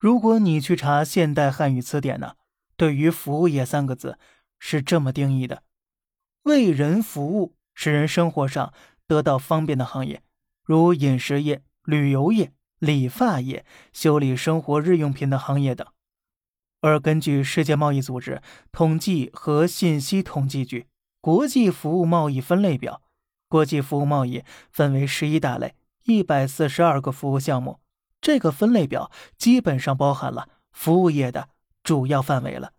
[0.00, 2.36] 如果你去查现代汉语词典呢，
[2.74, 4.18] 对于“服务业”三个字
[4.58, 5.62] 是这么定义的：
[6.44, 8.72] 为人服务，使人生活上
[9.06, 10.22] 得到方便的行业，
[10.64, 15.86] 如饮食业、旅游业、理发业、修理生活日用品的行业等。
[16.80, 18.40] 而根据世界贸易组织
[18.72, 20.80] 统计和信息统计局
[21.20, 23.02] 《国际服务贸易分类表》，
[23.50, 24.42] 国际服务贸易
[24.72, 25.74] 分为十一大类，
[26.04, 27.80] 一百四十二个服务项目。
[28.20, 31.48] 这个分类表基本上包含了服务业的
[31.82, 32.72] 主要范围了。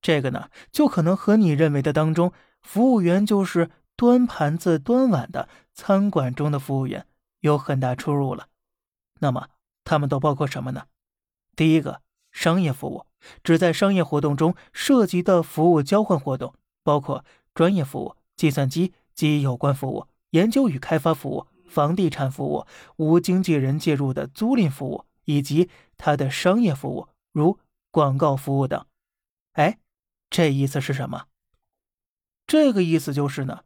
[0.00, 7.06] 这个呢，就可能和你认为的当中，服务员就是端盘子、端碗的餐馆中的服务员
[7.40, 8.48] 有很大出入了。
[9.20, 9.48] 那么，
[9.84, 10.86] 他们都包括什么呢？
[11.56, 13.06] 第一个，商业服务。
[13.42, 16.54] 指在商业活动中涉及的服务交换活动，
[16.84, 17.24] 包括
[17.54, 22.66] 专业服务、计算机及有关服务、研究与开发服务、房地产服务、
[22.96, 27.58] 无经纪人介入的租赁服务，以及它的商业服务，如
[27.90, 28.86] 广告服务等。
[29.52, 29.78] 哎，
[30.30, 31.26] 这意思是什么？
[32.46, 33.64] 这个意思就是呢，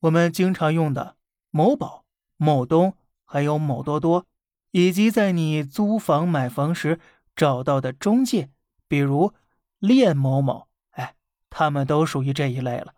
[0.00, 1.16] 我们经常用的
[1.50, 2.04] 某宝、
[2.36, 4.26] 某东，还有某多多，
[4.70, 7.00] 以及在你租房买房时
[7.34, 8.50] 找到的中介。
[8.86, 9.32] 比如
[9.78, 11.14] 链某某，哎，
[11.48, 12.94] 他们都属于这一类了。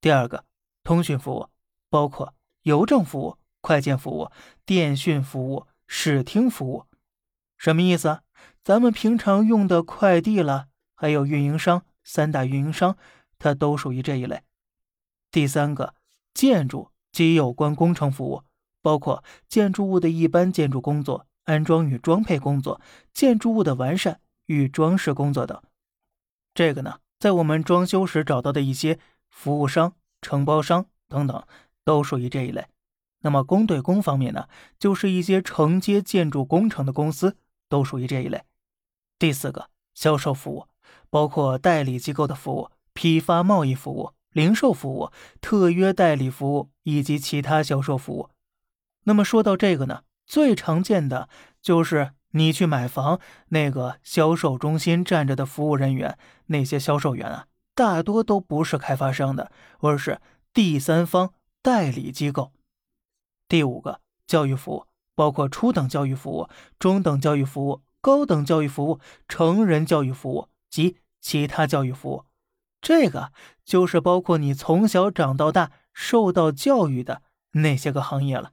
[0.00, 0.44] 第二个，
[0.82, 1.48] 通讯服务
[1.88, 4.30] 包括邮政服务、快件服务、
[4.64, 6.84] 电讯服务、视听服务。
[7.58, 8.20] 什么意思？
[8.62, 12.96] 咱们平常用的快递了，还有运营商，三大运营商，
[13.40, 14.44] 它都属于这一类。
[15.32, 15.96] 第三个，
[16.32, 18.44] 建筑及有关工程服务，
[18.80, 22.80] 包括建筑物的一般建筑工作、安装与装配工作、
[23.12, 24.20] 建筑物的完善。
[24.46, 25.60] 与装饰工作等，
[26.54, 31.44] 这个呢，在我们装修时找到的一些服务商、承包商等等，
[31.84, 32.64] 都属于这一类。
[33.26, 34.46] 那么工对工方面呢，
[34.78, 37.36] 就是一些承接建筑工程的公司，
[37.68, 38.44] 都属于这一类。
[39.18, 40.66] 第四个，销售服务，
[41.10, 45.10] 包括代理机构的服务、批发贸易服务、零售服务、
[45.40, 48.30] 特约代理服务以及其他销售服务。
[49.02, 51.28] 那么说到这个呢，最常见的
[51.60, 52.12] 就是。
[52.32, 53.18] 你去买房，
[53.48, 56.18] 那个销售中心站着的服务人员，
[56.48, 60.20] 那些销售员啊，大多都不是开发商的，而是
[60.52, 62.52] 第三方代理机构。
[63.48, 66.48] 第五个，教育服务包括初等教育服务、
[66.78, 72.24] 中等教育服务、高等教育服务、成人教育服务及其他教育服务。
[72.80, 73.32] 这个
[73.64, 78.52] 就是包括你从小长到大受到教育的那些个行业了。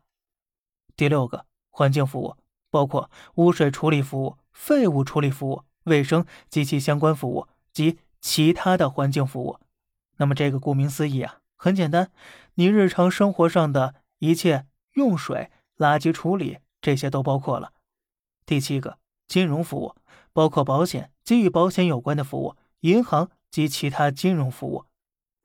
[0.95, 2.37] 第六个，环境服务。
[2.73, 9.59] 包括污水处理服务、废物处理服务、卫生及其相关服务及其他的环境服务。
[10.17, 12.09] 那么这个顾名思义啊，很简单，
[12.55, 17.73] 你日常生活上的一切用水、垃圾处理这些都包括了。
[18.45, 19.95] 第七个，金融服务
[20.31, 24.85] 包括保险及与保险有关的服务、银行及其他金融服务。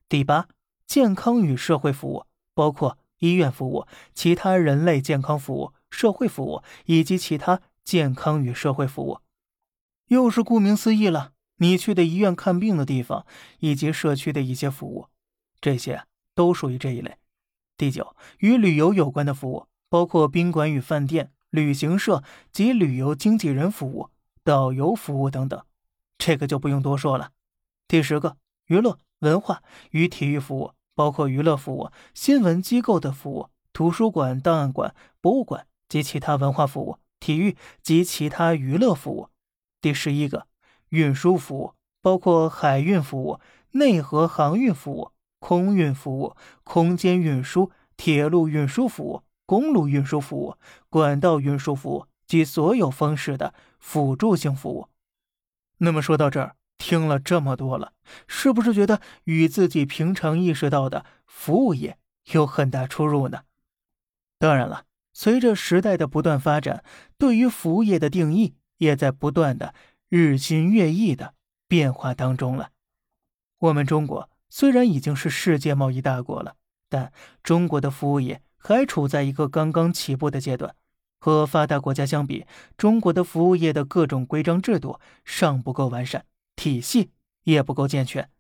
[0.09, 0.49] 第八，
[0.87, 5.73] 健康与社会服务包括医院服务、其他人类健康服务。
[5.91, 9.21] 社会服务以及其他健康与社会服务，
[10.09, 11.33] 又是顾名思义了。
[11.57, 13.25] 你去的医院看病的地方，
[13.61, 15.09] 以及社区的一些服务，
[15.63, 16.05] 这些
[16.35, 17.17] 都属于这一类。
[17.79, 22.23] 第九，与旅游有关的服务，包括宾馆与饭店、旅行社
[22.53, 24.11] 及旅游经纪人服务、
[24.45, 25.65] 导游服务等等，
[26.19, 27.31] 这个就不用多说了。
[27.87, 29.63] 第十个，娱乐文化
[29.93, 35.65] 与体育服务，包括娱乐服务、新闻机构的服务、图书馆、档案馆、博物馆。
[35.89, 39.31] 及其他文化服务、体育及其他娱乐服务。
[39.81, 40.47] 第十一个，
[40.91, 41.73] 运输服务
[42.03, 43.41] 包括海运服务、
[43.71, 50.57] 内河航运服务、空运服务、空间运输、铁路运输服务、公路运输服务、
[50.89, 54.89] 管道运输服务及所有方式的辅助性服务。
[55.79, 57.93] 那么说到这儿，听了这么多了，
[58.27, 61.99] 是不是觉得与自己平常意识到的服务业
[62.33, 63.43] 有很大出入呢？
[64.39, 64.85] 当然了。
[65.15, 66.85] 随着时代的不断发展，
[67.19, 69.75] 对于服务业的定义也在不断的
[70.09, 71.35] 日新月异的
[71.67, 72.71] 变化当中了。
[73.59, 76.57] 我们中国虽然已经是世界贸易大国了，
[76.89, 77.13] 但
[77.43, 80.75] 中国的服务业还处在一个刚刚起步的阶段。
[81.21, 82.47] 和发达国家相比，
[82.77, 86.25] 中国的服务业的各种规章制度尚不够完善，
[86.55, 87.11] 体系
[87.43, 88.31] 也不够健全。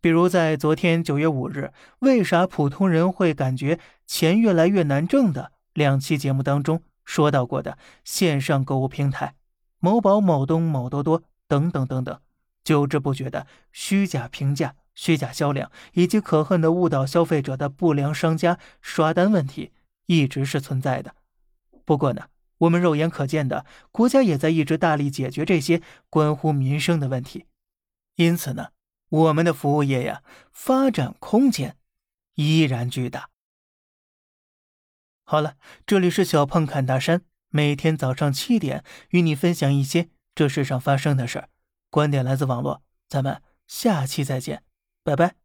[0.00, 5.52] 比如在昨天九月五日，为啥普通人会感觉钱越来越难挣的？
[5.74, 9.34] 两期节目当中说到过的线上购物平台，
[9.78, 12.18] 某宝、某东、某多多等等等等，
[12.64, 19.72] 久之不绝的虚假评价、虚假销量以及可恨的误导消费者的不良商家刷单问题，
[20.06, 21.14] 一直是存在的。
[21.84, 27.46] 不过呢，我们肉眼可见的，国家也在一直大力解决这些关乎民生的问题。
[28.16, 28.68] 因此呢，
[29.08, 31.76] 我们的服务业呀，发展空间
[32.34, 33.30] 依然巨大。
[35.24, 41.48] 好了，这里是小胖侃大山，每天早上七点与你分享一些这世上发生的事儿，
[41.90, 44.62] 观点来自网络，咱们下期再见，
[45.04, 45.43] 拜拜。